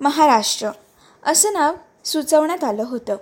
महाराष्ट्र 0.00 0.70
असं 1.22 1.52
नाव 1.52 1.74
सुचवण्यात 2.04 2.64
आलं 2.64 2.84
होतं. 2.84 3.16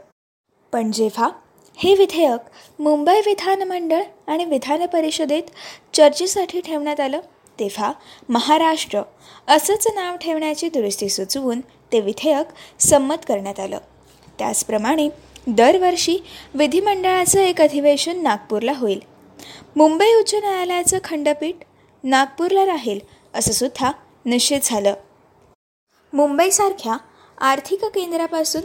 पण 0.73 0.91
जेव्हा 0.91 1.29
हे 1.77 1.95
विधेयक 1.95 2.41
मुंबई 2.83 3.21
विधानमंडळ 3.27 4.03
आणि 4.27 4.45
विधान 4.45 4.87
परिषदेत 4.87 5.43
चर्चेसाठी 5.95 6.61
ठेवण्यात 6.61 7.01
आलं 7.01 7.21
तेव्हा 7.59 7.93
महाराष्ट्र 8.29 9.03
असंच 9.49 9.87
नाव 9.95 10.17
ठेवण्याची 10.17 10.69
दुरुस्ती 10.69 11.09
सुचवून 11.09 11.61
ते 11.61 12.01
विधेयक 12.01 12.47
संमत 12.81 13.17
करण्यात 13.29 13.61
आलं. 13.61 13.79
त्याचप्रमाणे 14.39 15.09
दरवर्षी 15.47 16.19
विधिमंडळाचं 16.55 17.41
एक 17.41 17.61
अधिवेशन 17.61 18.23
नागपूरला 18.23 18.73
होईल. 18.73 19.01
मुंबई 19.77 20.15
उच्च 20.15 20.35
न्यायालयाचं 20.35 20.99
खंडपीठ 21.05 21.55
नागपूरला 22.05 22.67
राहील 22.67 23.01
असं 23.35 23.53
सुद्धा 23.53 23.93
निश्चित 24.25 24.61
झालं. 24.63 24.95
मुंबईसारख्या 26.13 26.97
आर्थिक 27.39 27.85
केंद्रापासून 27.85 28.63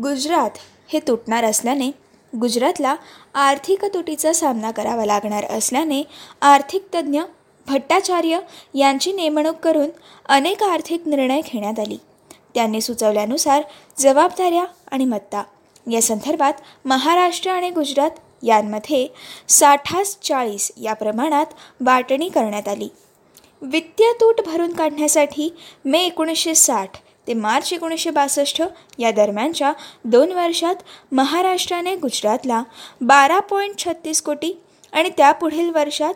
गुजरात 0.00 0.50
हे 0.92 1.00
तुटणार 1.08 1.44
असल्याने 1.44 1.90
गुजरातला 2.36 2.96
आर्थिक 3.34 3.84
तुटीचा 3.84 4.32
सामना 4.32 4.70
करावा 4.70 5.04
लागणार 5.04 5.44
असल्याने 5.44 6.02
आर्थिक 6.42 6.86
तज्ज्ञ 6.94 7.20
भट्टाचार्य 7.68 8.38
यांची 8.74 9.12
नेमणूक 9.12 9.56
करून 9.56 9.88
अनेक 10.26 10.62
आर्थिक 10.62 11.08
निर्णय 11.08 11.40
घेण्यात 11.40 11.78
आली. 11.78 11.96
त्यांनी 12.54 12.80
सुचवल्यानुसार 12.80 13.62
जबाबदाऱ्या 13.98 14.64
आणि 14.90 15.04
मत्ता 15.04 15.42
या 15.90 16.02
संदर्भात 16.02 16.52
महाराष्ट्र 16.84 17.50
आणि 17.50 17.70
गुजरात 17.70 18.10
यांमध्ये 18.42 19.06
साठास 19.48 20.18
चाळीस 20.22 20.72
या 20.76 20.94
प्रमाणात 20.94 21.46
वाटणी 21.80 22.28
करण्यात 22.28 22.68
आली. 22.68 22.88
वित्तीय 23.62 24.12
तूट 24.20 24.40
भरून 24.46 24.72
काढण्यासाठी 24.72 25.54
मे 25.84 26.04
एकोणीसशे 26.04 26.54
साठ 26.54 26.90
ते 27.30 27.34
मार्च 27.34 27.72
एकोणीसशे 27.72 28.10
बासष्ट 28.10 28.62
या 28.98 29.10
दरम्यानच्या 29.10 29.72
दोन 30.04 30.32
वर्षात 30.32 30.76
महाराष्ट्राने 31.12 31.94
गुजरातला 31.96 32.62
बारा 33.00 33.38
पॉईंट 33.40 33.78
छत्तीस 33.78 34.22
कोटी 34.22 34.52
आणि 34.92 35.10
त्यापुढील 35.16 35.70
वर्षात 35.70 36.14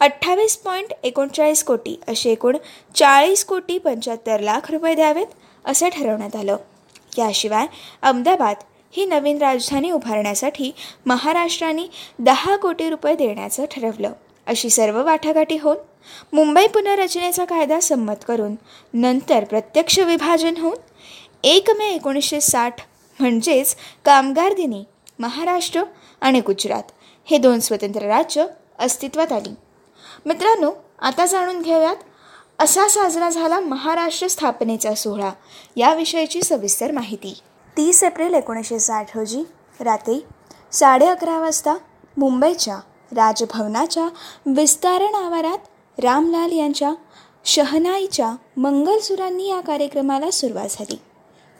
अठ्ठावीस 0.00 0.56
पॉईंट 0.56 0.92
एकोणचाळीस 1.02 1.62
कोटी 1.64 1.96
असे 2.08 2.30
एकूण 2.30 2.56
चाळीस 2.94 3.44
कोटी 3.44 3.78
पंच्याहत्तर 3.78 4.40
लाख 4.40 4.70
रुपये 4.70 4.94
द्यावेत 4.94 5.26
असं 5.64 5.88
ठरवण्यात 5.88 6.36
आलं. 6.36 6.56
याशिवाय 7.18 7.66
अहमदाबाद 8.02 8.56
ही 8.92 9.04
नवीन 9.06 9.38
राजधानी 9.38 9.90
उभारण्यासाठी 9.90 10.72
महाराष्ट्राने 11.06 11.86
दहा 12.18 12.56
कोटी 12.56 12.88
रुपये 12.90 13.14
देण्याचं 13.14 13.64
ठरवलं. 13.70 14.12
अशी 14.46 14.70
सर्व 14.70 15.02
वाटाघाटी 15.04 15.56
होऊन 15.56 15.76
मुंबई 16.32 16.66
पुनर्रचनेचा 16.66 17.44
कायदा 17.44 17.80
संमत 17.80 18.24
करून 18.28 18.54
नंतर 18.94 19.44
प्रत्यक्ष 19.44 19.98
विभाजन 19.98 20.56
होऊन 20.56 20.76
एक 21.44 21.70
मे 21.70 21.90
एकोणीसशे 21.94 22.40
साठ 22.40 22.80
म्हणजेच 23.20 23.76
कामगार 24.04 24.52
दिनी 24.52 24.84
महाराष्ट्र 25.18 25.82
आणि 26.20 26.40
गुजरात 26.40 26.82
हे 27.24 27.38
दोन 27.38 27.60
स्वतंत्र 27.60 28.02
राज्य 28.02 28.44
अस्तित्वात 28.78 29.32
आली. 29.32 29.54
मित्रांनो 30.26 30.70
आता 30.98 31.26
जाणून 31.26 31.60
घेऊयात 31.62 31.96
असा 32.58 32.86
साजरा 32.88 33.28
झाला 33.30 33.60
महाराष्ट्र 33.60 34.26
स्थापनेचा 34.26 34.94
सोहळा 34.94 35.30
याविषयीची 35.76 36.42
सविस्तर 36.42 36.92
माहिती. 36.92 37.34
तीस 37.76 38.02
एप्रिल 38.04 38.34
एकोणीसशे 38.34 38.78
साठ 38.78 39.16
रोजी 39.16 39.42
रात्री 39.80 40.20
साडे 40.72 41.06
अकरा 41.06 41.38
वाजता 41.40 41.74
मुंबईच्या 42.16 42.76
राजभवनाच्या 43.16 44.08
विस्तारण 44.46 45.14
आवारात 45.14 45.58
रामलाल 45.98 46.52
यांच्या 46.52 46.92
शहनाईच्या 47.44 48.34
मंगलसुरांनी 48.56 49.48
या 49.48 49.60
कार्यक्रमाला 49.60 50.30
सुरुवात 50.30 50.68
झाली. 50.70 50.96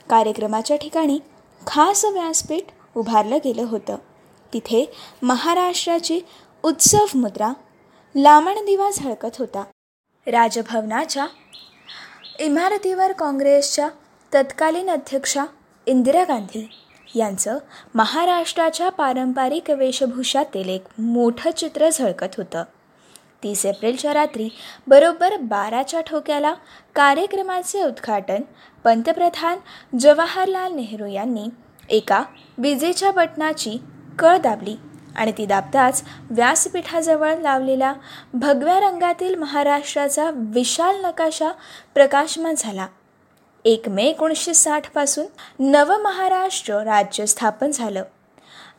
कार्यक्रमाच्या 0.09 0.77
ठिकाणी 0.77 1.19
खास 1.67 2.05
व्यासपीठ 2.05 2.63
उभारलं 2.95 3.37
गेलं 3.45 3.63
होतं. 3.63 3.95
तिथे 4.53 4.85
महाराष्ट्राची 5.21 6.21
उत्सव 6.63 7.05
मुद्रा 7.15 7.53
लामण 8.15 8.65
दिवा 8.65 8.89
झळकत 8.91 9.37
होता. 9.39 9.63
राजभवनाच्या 10.27 11.27
इमारतीवर 12.39 13.11
काँग्रेसच्या 13.11 13.89
तत्कालीन 14.31 14.89
अध्यक्षा 14.89 15.45
इंदिरा 15.85 16.23
गांधी 16.23 16.69
यांचं 17.15 17.57
महाराष्ट्राच्या 17.95 18.89
पारंपरिक 18.89 19.69
वेशभूषातील 19.69 20.69
एक 20.69 20.83
मोठं 20.99 21.51
चित्र 21.51 21.89
झळकत 21.89 22.35
होतं. 22.37 22.63
तीस 23.43 23.65
एप्रिलच्या 23.65 24.13
रात्री 24.13 24.49
बरोबर 24.87 25.35
बाराच्या 25.37 26.01
ठोक्याला 26.01 26.53
कार्यक्रमाचे 26.95 27.83
उद्घाटन 27.83 28.41
पंतप्रधान 28.83 29.57
जवाहरलाल 29.99 30.73
नेहरू 30.73 31.05
यांनी 31.05 31.47
एका 31.89 32.23
विजेच्या 32.57 33.11
बटनाची 33.11 33.77
कळ 34.19 34.37
दाबली 34.37 34.75
आणि 35.15 35.31
ती 35.31 35.45
दाबताच 35.45 36.03
व्यासपीठाजवळ 36.29 37.35
लावलेला 37.35 37.93
भगव्या 38.33 38.79
रंगातील 38.79 39.35
महाराष्ट्राचा 39.35 40.29
विशाल 40.33 41.05
नकाशा 41.05 41.49
प्रकाशमान 41.93 42.55
झाला. 42.57 42.87
एक 43.65 43.89
मे 43.89 44.03
एकोणीसशे 44.03 44.53
साठपासून 44.53 45.25
नवमहाराष्ट्र 45.59 46.83
राज्य 46.83 47.25
स्थापन 47.25 47.71
झालं. 47.71 48.03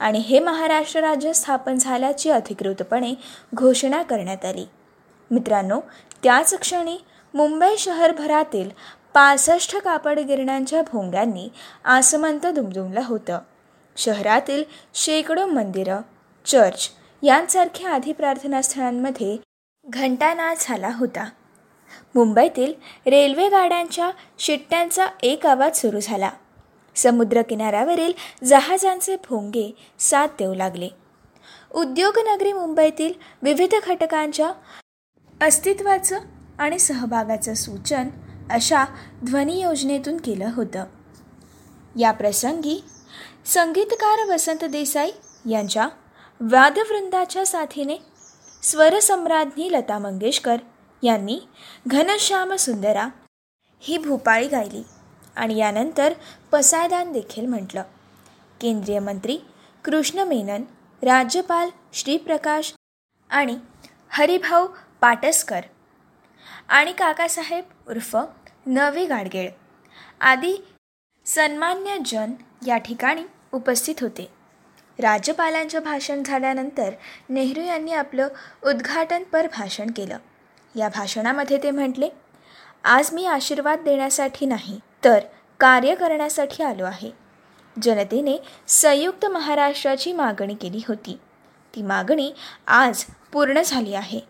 आणि 0.00 0.18
हे 0.18 0.38
महाराष्ट्र 0.38 1.00
राज्य 1.00 1.32
स्थापन 1.32 1.74
झाल्याची 1.74 2.30
अधिकृतपणे 2.30 3.14
घोषणा 3.54 4.02
करण्यात 4.02 4.44
आली. 4.44 4.66
मित्रांनो 5.30 5.80
त्याच 6.22 6.54
क्षणी 6.54 6.98
मुंबई 7.34 7.76
शहरभरातील 7.78 8.70
पासष्ट 9.14 9.76
कापड 9.76 10.18
गिरण्यांच्या 10.18 10.82
भोंग्यांनी 10.82 11.48
आसमंत 11.84 12.46
दुमदुमलं 12.46 13.00
होतं. 13.04 13.38
शहरातील 13.96 14.64
शेकडो 14.94 15.46
मंदिरं 15.46 16.00
चर्च 16.46 16.90
यांसारख्या 17.22 17.90
आधी 17.90 18.12
प्रार्थनास्थळांमध्ये 18.12 19.36
घंटानाद 19.86 20.56
झाला 20.60 20.90
होता. 20.98 21.30
मुंबईतील 22.14 22.72
रेल्वे 23.06 23.48
गाड्यांच्या 23.48 24.10
शिट्ट्यांचा 24.38 25.06
एक 25.22 25.46
आवाज 25.46 25.80
सुरू 25.80 26.00
झाला. 26.00 26.30
समुद्रकिनाऱ्यावरील 27.00 28.12
जहाजांचे 28.44 29.16
भोंगे 29.28 29.74
साथ 29.98 30.28
देऊ 30.38 30.54
लागले. 30.54 30.88
उद्योगनगरी 31.74 32.52
मुंबईतील 32.52 33.12
विविध 33.42 33.74
घटकांच्या 33.86 34.52
अस्तित्वाचं 35.40 36.18
आणि 36.58 36.78
सहभागाचं 36.78 37.54
सूचन 37.54 38.08
अशा 38.50 38.84
ध्वनी 39.24 39.60
योजनेतून 39.60 40.16
केलं 40.16 40.50
होतं. 40.54 40.84
या 41.98 42.10
प्रसंगी 42.12 42.82
संगीतकार 43.44 44.24
वसंत 44.28 44.64
देसाई 44.64 45.10
यांच्या 45.50 45.88
वादवृंदाच्या 46.40 47.46
साथीने 47.46 47.96
स्वरसम्राज्ञी 48.62 49.72
लता 49.72 49.98
मंगेशकर 49.98 50.56
यांनी 51.02 51.40
घनश्याम 51.86 52.54
सुंदरा 52.54 53.08
ही 53.80 53.98
भूपाळी 53.98 54.48
गायली. 54.48 54.82
आणि 55.36 55.56
यानंतर 55.56 56.12
पसायदान 56.52 57.12
देखील 57.12 57.46
म्हटलं. 57.46 57.82
केंद्रीय 58.60 58.98
मंत्री 58.98 59.38
कृष्ण 59.84 60.18
मेनन 60.18 60.62
राज्यपाल 61.02 61.68
श्रीप्रकाश 61.92 62.72
आणि 63.30 63.56
हरिभाऊ 64.08 64.66
पाटसकर 65.00 65.60
आणि 66.68 66.92
काकासाहेब 66.92 67.64
उर्फ 67.88 68.16
नवे 68.66 69.04
गाडगेळ 69.06 69.50
आदी 70.20 70.56
सन्मान्य 71.26 71.96
जन 72.06 72.32
या 72.66 72.76
ठिकाणी 72.76 73.22
उपस्थित 73.52 73.94
होते. 74.00 74.30
राज्यपालांचं 74.98 75.82
भाषण 75.82 76.22
झाल्यानंतर 76.22 76.90
नेहरू 77.28 77.60
यांनी 77.60 77.92
आपलं 77.92 78.28
उद्घाटनपर 78.64 79.46
भाषण 79.46 79.90
केलं. 79.90 80.18
या 80.74 80.88
भाषणामध्ये 80.88 81.58
ते 81.62 81.70
म्हटले 81.70 82.08
आज 82.84 83.12
मी 83.12 83.24
आशीर्वाद 83.26 83.80
देण्यासाठी 83.80 84.46
नाही 84.46 84.78
तर 85.04 85.18
कार्य 85.60 85.94
करण्यासाठी 85.94 86.62
आलो 86.62 86.84
आहे. 86.84 87.10
जनतेने 87.82 88.36
संयुक्त 88.68 89.26
महाराष्ट्राची 89.26 90.12
मागणी 90.12 90.54
केली 90.54 90.80
होती. 90.88 91.18
ती 91.74 91.82
मागणी 91.82 92.32
आज 92.66 93.04
पूर्ण 93.32 93.60
झाली 93.64 93.94
आहे. 93.94 94.20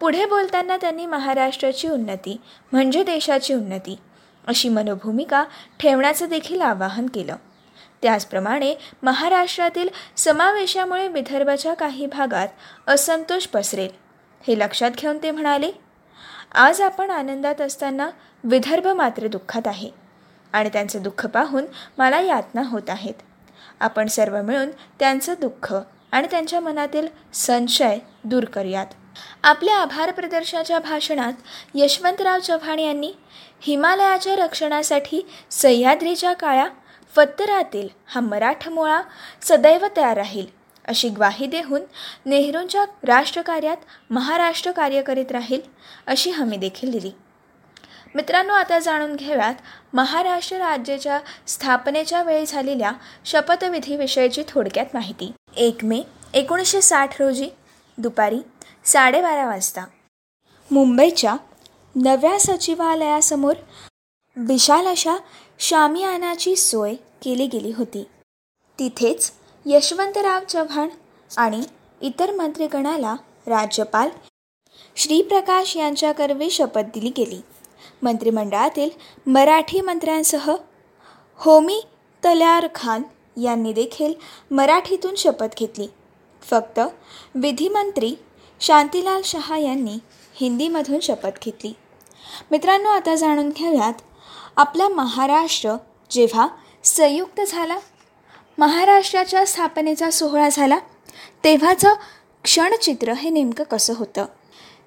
पुढे 0.00 0.26
बोलताना 0.26 0.76
त्यांनी 0.76 1.06
महाराष्ट्राची 1.06 1.88
उन्नती 1.88 2.40
म्हणजे 2.72 3.02
देशाची 3.02 3.54
उन्नती 3.54 3.98
अशी 4.46 4.68
मनोभूमिका 4.68 5.44
ठेवण्याचं 5.80 6.28
देखील 6.28 6.60
आवाहन 6.60 7.06
केलं. 7.06 7.36
त्याचप्रमाणे 8.02 8.74
महाराष्ट्रातील 9.02 9.88
समावेशामुळे 10.16 11.08
विदर्भाच्या 11.08 11.74
काही 11.74 12.06
भागात 12.06 12.48
असंतोष 12.86 13.46
पसरेल 13.46 13.90
हे 14.46 14.58
लक्षात 14.58 14.90
घेऊन 14.90 15.18
ते 15.22 15.30
म्हणाले. 15.30 15.70
आज 16.54 16.80
आपण 16.80 17.10
आनंदात 17.10 17.60
असताना 17.60 18.10
विदर्भ 18.46 18.86
मात्र 18.86 19.26
दुःखात 19.26 19.62
आहे. 19.66 19.90
आणि 20.52 20.68
त्यांचं 20.68 21.02
दुःख 21.02 21.26
पाहून 21.26 21.64
मला 21.98 22.20
यातना 22.20 22.62
होत 22.64 22.82
आहेत. 22.88 23.14
आपण 23.80 24.06
सर्व 24.06 24.42
मिळून 24.42 24.70
त्यांचं 24.70 25.34
दुःख 25.40 25.74
आणि 26.12 26.28
त्यांच्या 26.30 26.60
मनातील 26.60 27.06
संशय 27.32 27.98
दूर 28.24 28.44
करूयात. 28.44 28.86
आपल्या 29.42 29.76
आभार 29.76 30.10
प्रदर्शनाच्या 30.10 30.78
भाषणात 30.78 31.32
यशवंतराव 31.74 32.38
चव्हाण 32.38 32.78
यांनी 32.78 33.12
हिमालयाच्या 33.60 34.36
रक्षणासाठी 34.36 35.26
सह्याद्रीच्या 35.50 36.32
काळ्या 36.32 36.68
फत्तरातील 37.14 37.88
हा 38.06 38.20
मराठमोळा 38.20 39.02
सदैव 39.42 39.86
तयार 39.96 40.16
राहील 40.16 40.46
अशी 40.88 41.08
ग्वाही 41.08 41.46
देऊन 41.46 41.82
नेहरूंच्या 42.26 42.84
राष्ट्रकार्यात 43.02 43.76
महाराष्ट्र 44.10 44.72
कार्य 44.72 45.02
करीत 45.02 45.32
राहील 45.32 45.60
अशी 46.06 46.30
हमी 46.30 46.56
देखील 46.56 46.90
दिली. 46.90 47.10
मित्रांनो 48.16 48.52
आता 48.52 48.78
जाणून 48.78 49.16
घेऊयात 49.16 49.54
महाराष्ट्र 49.92 50.56
राज्याच्या 50.56 51.18
स्थापनेच्या 51.46 52.22
वेळी 52.22 52.46
झालेल्या 52.46 52.92
शपथविधीविषयीची 53.24 54.42
थोडक्यात 54.48 54.86
माहिती. 54.94 55.32
एक 55.56 55.84
मे 55.84 56.00
एकोणीसशे 56.34 56.80
साठ 56.80 57.20
रोजी 57.20 57.48
दुपारी 57.98 58.38
साडेबारा 58.84 59.46
वाजता. 59.46 59.84
मुंबईच्या 60.70 61.36
नव्या 61.94 62.38
सचिवालयासमोर 62.40 63.54
विशाल 64.36 64.86
अशा 64.86 65.16
शामियानाची 65.58 66.56
सोय 66.56 66.94
केली 66.94 67.46
गेली 67.46 67.72
होती. 67.72 68.04
तिथेच 68.78 69.32
यशवंतराव 69.66 70.44
चव्हाण 70.44 70.88
आणि 71.36 71.62
इतर 72.00 72.32
मंत्रिगणाला 72.32 73.14
राज्यपाल 73.46 74.08
श्रीप्रकाश 74.96 75.76
यांच्याकरवी 75.76 76.50
शपथ 76.50 76.90
दिली 76.94 77.12
गेली. 77.16 77.40
मंत्रिमंडळातील 78.02 78.90
मराठी 79.26 79.80
मंत्र्यांसह 79.80 80.54
होमी 81.36 81.80
तल्यार 82.24 82.66
खान 82.74 83.02
यांनी 83.40 83.72
देखील 83.72 84.14
मराठीतून 84.50 85.14
शपथ 85.14 85.56
घेतली. 85.58 85.86
फक्त 86.42 86.80
विधिमंत्री 87.34 88.14
शांतीलाल 88.60 89.20
शहा 89.24 89.58
यांनी 89.58 89.98
हिंदीमधून 90.34 91.00
शपथ 91.00 91.44
घेतली. 91.44 91.72
मित्रांनो 92.50 92.88
आता 92.88 93.14
जाणून 93.14 93.48
घेऊयात 93.48 93.92
आपला 94.56 94.88
महाराष्ट्र 94.88 95.74
जेव्हा 96.10 96.48
संयुक्त 96.84 97.40
झाला 97.46 97.78
महाराष्ट्राच्या 98.58 99.46
स्थापनेचा 99.46 100.10
सोहळा 100.10 100.48
झाला 100.48 100.78
तेव्हाचं 101.44 101.94
क्षणचित्र 102.44 103.12
हे 103.12 103.30
नेमकं 103.30 103.64
कसं 103.64 103.94
होतं? 103.96 104.26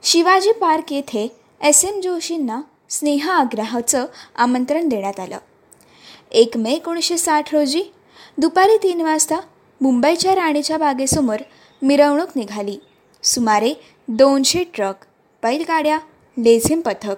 शिवाजी 0.04 0.52
पार्क 0.52 0.94
येथे 0.94 1.28
एस 1.62 1.86
एम 1.86 2.02
जोशींना 2.02 2.62
स्नेहाग्रहाचं 2.90 4.06
आमंत्रण 4.36 4.90
देण्यात 4.90 5.20
आलं. 5.20 5.38
एक 6.32 6.58
मे 6.58 6.72
एकोणीसशे 6.72 7.18
साठ 7.18 7.56
रोजी 7.56 7.84
दुपारी 8.38 8.78
तीन 8.78 9.02
वाजता 9.02 9.36
मुंबईच्या 9.82 10.36
राणीच्या 10.36 10.78
बागेसमोर 10.78 11.38
मिरवणूक 11.82 12.30
निघाली. 12.36 12.80
सुमारे 13.24 13.74
दोनशे 14.08 14.64
ट्रक 14.64 14.96
बैलगाड्या 15.44 15.98
लेझिम 16.38 16.82
पथक 16.82 17.16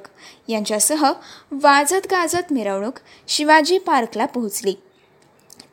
यांच्यासह 0.47 1.11
वाजत 1.51 2.07
गाजत 2.11 2.51
मिरवणूक 2.51 2.93
शिवाजी 3.27 3.77
पार्कला 3.77 4.25
पोहोचली. 4.25 4.75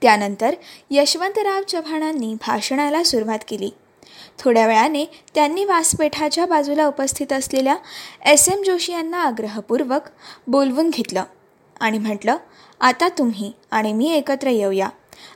त्यानंतर 0.03 0.55
यशवंतराव 0.91 1.63
चव्हाणांनी 1.63 2.35
भाषणाला 2.35 3.03
सुरुवात 3.03 3.39
केली. 3.49 3.71
थोड्या 4.39 4.67
वेळाने 4.67 5.05
त्यांनी 5.35 5.65
व्यासपीठाच्या 5.65 6.47
बाजूला 6.47 6.87
उपस्थित 6.87 7.33
असलेल्या 7.33 7.77
एस 8.27 8.49
एम 8.49 8.63
जोशी 8.63 8.93
यांना 8.93 9.23
आग्रहपूर्वक 9.23 10.03
बोलवून 10.47 10.91
घेतलं 10.91 11.23
आणि 11.81 11.99
म्हटलं 11.99 12.37
आता 12.81 13.09
तुम्ही 13.09 13.53
आणि 13.71 13.93
मी 13.93 14.11
एकत्र 14.13 14.49
येऊया 14.49 14.89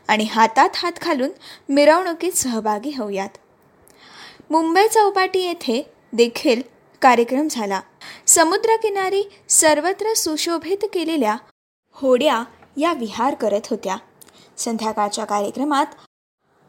आणि 0.08 0.24
हातात 0.24 0.70
हात 0.74 0.92
घालून 1.02 1.30
मिरवणुकीत 1.68 2.32
सहभागी 2.32 2.90
होऊयात. 2.90 3.28
मुंबई 4.50 4.86
चौपाटी 4.88 5.42
येथे 5.42 5.82
देखील 6.12 6.62
कार्यक्रम 7.02 7.48
झाला. 7.50 7.80
समुद्रकिनारी 8.26 9.22
सर्वत्र 9.48 10.14
सुशोभित 10.14 10.84
केलेल्या 10.92 11.36
होड्या 11.92 12.42
या 12.76 12.92
विहार 12.92 13.34
करत 13.34 13.66
होत्या. 13.70 13.96
संध्याकाळच्या 14.56 15.24
कार्यक्रमात 15.24 15.86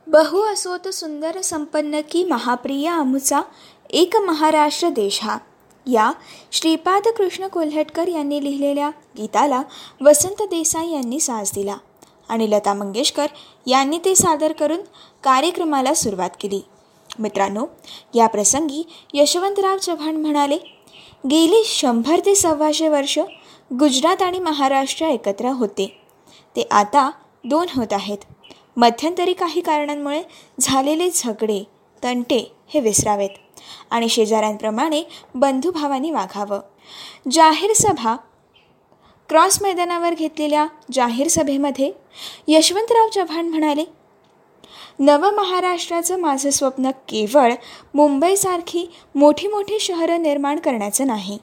बहु 0.07 0.41
असोत 0.41 0.87
सुंदर 0.87 1.41
संपन्न 1.41 1.99
की 2.11 2.23
महाप्रिय 2.23 2.87
आमुचा 2.87 3.41
एक 3.89 4.15
महाराष्ट्र 4.17 4.89
देश 4.89 5.19
हा. 5.23 5.37
या 5.85 6.11
श्रीपाद 6.51 7.07
कृष्ण 7.07 7.47
कोल्हटकर 7.47 8.07
यांनी 8.07 8.43
लिहिलेल्या 8.43 8.89
गीताला 9.17 9.61
वसंत 10.01 10.41
देसाई 10.41 10.91
यांनी 10.91 11.19
साज 11.19 11.51
दिला 11.55 11.75
आणि 12.29 12.51
लता 12.51 12.73
मंगेशकर 12.73 13.27
यांनी 13.67 13.97
ते 14.05 14.15
सादर 14.15 14.51
करून 14.51 14.81
कार्यक्रमाला 15.23 15.93
सुरुवात 15.93 16.29
केली. 16.41 16.61
मित्रांनो 17.19 17.65
या 18.15 18.27
प्रसंगी 18.27 18.83
यशवंतराव 19.13 19.77
चव्हाण 19.77 20.15
म्हणाले 20.15 20.57
गेली 21.29 21.63
शंभर 21.65 22.19
ते 22.25 22.35
सव्वाशे 22.35 22.87
वर्ष 22.87 23.19
गुजरात 23.73 24.21
आणि 24.21 24.39
महाराष्ट्र 24.39 25.05
एकत्र 25.05 25.49
होते. 25.49 26.01
ते 26.55 26.67
आता 26.71 27.09
दोन 27.43 27.65
होत 27.75 27.93
आहेत. 27.93 28.17
मध्यंतरी 28.77 29.33
काही 29.33 29.62
कारणांमुळे 29.62 30.21
झालेले 30.59 31.09
झगडे 31.09 31.63
तंटे 32.03 32.51
हे 32.67 32.79
विसरावेत 32.79 33.29
आणि 33.89 34.09
शेजाऱ्यांप्रमाणे 34.09 35.03
बंधुभावानी 35.36 36.12
वाघावं. 36.12 36.59
जाहीर 37.31 37.73
सभा 37.73 38.15
क्रॉस 39.29 39.62
मैदानावर 39.62 40.13
घेतलेल्या 40.13 40.67
जाहीर 40.91 41.27
सभेमध्ये 41.27 41.91
यशवंतराव 42.47 43.09
चव्हाण 43.09 43.47
म्हणाले 43.47 43.86
नवमहाराष्ट्राचं 44.99 46.19
माझं 46.19 46.49
स्वप्न 46.49 46.89
केवळ 46.89 47.53
मुंबईसारखी 47.93 48.91
मोठी 49.15 49.47
मोठी 49.47 49.79
शहरं 49.79 50.21
निर्माण 50.21 50.59
करण्याचं 50.59 51.07
नाही. 51.07 51.38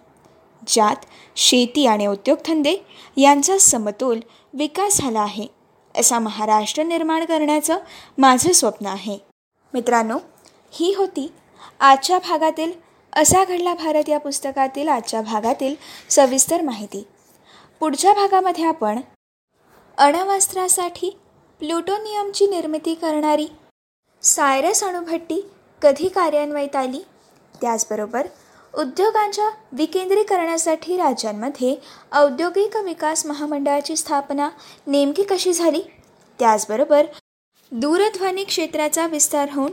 ज्यात 0.66 0.96
शेती 1.36 1.86
आणि 1.86 2.06
उद्योगधंदे 2.06 2.76
यांचा 3.16 3.58
समतोल 3.58 4.20
विकास 4.54 4.98
झाला 4.98 5.20
आहे. 5.20 5.59
असा 5.94 6.18
महाराष्ट्र 6.18 6.82
निर्माण 6.82 7.24
करण्याचं 7.24 7.78
माझं 8.18 8.52
स्वप्न 8.52 8.86
आहे. 8.86 9.18
मित्रांनो 9.74 10.18
ही 10.72 10.94
होती 10.94 11.32
आजच्या 11.80 12.18
भागातील 12.18 12.72
असा 13.12 13.44
घडला 13.44 13.74
भारत 13.74 14.08
या 14.08 14.18
पुस्तकातील 14.18 14.88
आजच्या 14.88 15.20
भागातील 15.20 15.74
सविस्तर 16.10 16.62
माहिती. 16.62 17.06
पुढच्या 17.80 18.12
भागामध्ये 18.12 18.64
आपण 18.64 19.00
अणवस्त्रासाठी 19.98 21.10
प्लुटोनियमची 21.60 22.46
निर्मिती 22.46 22.94
करणारी 22.94 23.46
सायरस 24.22 24.82
अणुभट्टी 24.84 25.40
कधी 25.82 26.08
कार्यान्वयित 26.08 26.76
आली? 26.76 27.02
त्याचबरोबर 27.60 28.26
उद्योगांच्या 28.74 29.48
विकेंद्रीकरणासाठी 29.72 30.96
राज्यांमध्ये 30.96 31.74
औद्योगिक 32.12 32.76
विकास 32.76 33.24
महामंडळाची 33.26 33.96
स्थापना 33.96 34.48
नेमकी 34.86 35.22
कशी 35.22 35.52
झाली? 35.52 35.80
त्याचबरोबर 36.38 37.06
दूरध्वनी 37.72 38.44
क्षेत्राचा 38.44 39.06
विस्तार 39.06 39.48
होऊन 39.52 39.72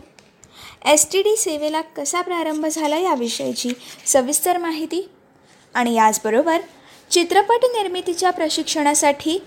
एस 0.86 1.08
टी 1.12 1.22
डी 1.22 1.36
सेवेला 1.38 1.82
कसा 1.82 2.22
प्रारंभ 2.22 2.66
झाला 2.66 2.98
याविषयीची 2.98 3.74
सविस्तर 4.06 4.58
माहिती 4.58 5.08
आणि 5.76 5.94
याचबरोबर 5.94 6.62
चित्रपट 7.12 7.66
निर्मितीच्या 7.66 8.32
प्रशिक्षणासाठी 8.32 9.38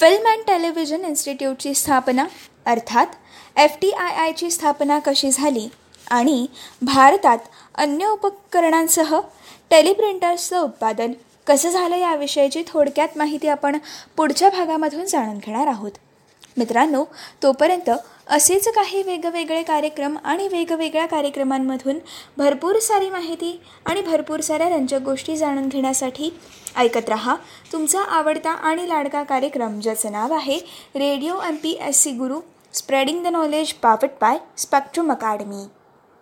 फिल्म 0.00 0.28
अँड 0.28 0.42
टेलिव्हिजन 0.46 1.04
इन्स्टिट्यूटची 1.04 1.74
स्थापना 1.74 2.26
अर्थात 2.66 3.06
एफ 3.56 3.76
टी 3.82 3.90
आय 3.90 4.14
आयची 4.16 4.50
स्थापना 4.50 4.98
कशी 4.98 5.30
झाली? 5.30 5.68
आणि 6.10 6.46
भारतात 6.82 7.38
अन्य 7.74 8.06
उपकरणांसह 8.06 9.18
टेलिप्रिंटर्सचं 9.70 10.60
उत्पादन 10.60 11.12
कसं 11.46 11.70
झालं 11.70 11.96
याविषयीची 11.96 12.62
थोडक्यात 12.66 13.16
माहिती 13.16 13.48
आपण 13.48 13.78
पुढच्या 14.16 14.48
भागामधून 14.50 15.04
जाणून 15.04 15.38
घेणार 15.38 15.66
आहोत. 15.66 15.92
मित्रांनो 16.56 17.04
तोपर्यंत 17.42 17.90
असेच 18.26 18.68
काही 18.68 19.02
वेगवेगळे 19.02 19.62
कार्यक्रम 19.62 20.16
आणि 20.24 20.48
वेगवेगळ्या 20.48 21.06
कार्यक्रमांमधून 21.06 21.98
भरपूर 22.36 22.78
सारी 22.78 23.10
माहिती 23.10 23.60
आणि 23.86 24.02
भरपूर 24.02 24.40
साऱ्या 24.40 24.68
रंजक 24.68 24.98
गोष्टी 24.98 25.36
जाणून 25.36 25.68
घेण्यासाठी 25.68 26.30
ऐकत 26.76 27.08
रहा. 27.08 27.36
तुमचा 27.72 28.00
आवडता 28.00 28.50
आणि 28.50 28.88
लाडका 28.88 29.22
कार्यक्रम 29.22 29.80
ज्याचं 29.80 30.12
नाव 30.12 30.32
आहे 30.32 30.58
radio 30.96 31.40
M 31.48 31.56
P 31.56 31.78
S 31.80 32.02
C 32.02 32.10
Guru 32.10 32.40
spreading 32.74 33.24
the 33.24 33.26
knowledge 33.26 33.72
powered 33.72 34.10
by 34.20 34.38
spectrum 34.58 35.12
academy. 35.12 35.64